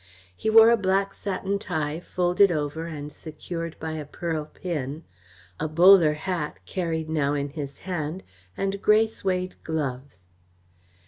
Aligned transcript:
He 0.35 0.49
wore 0.49 0.71
a 0.71 0.77
black 0.77 1.13
satin 1.13 1.59
tie 1.59 1.99
folded 1.99 2.51
over 2.51 2.87
and 2.87 3.11
secured 3.11 3.75
by 3.79 3.91
a 3.91 4.03
pearl 4.03 4.45
pin, 4.45 5.03
a 5.59 5.67
bowler 5.67 6.13
hat 6.13 6.57
carried 6.65 7.07
now 7.07 7.35
in 7.35 7.49
his 7.49 7.77
hand, 7.85 8.23
and 8.57 8.81
grey 8.81 9.05
suède 9.05 9.53
gloves. 9.63 10.25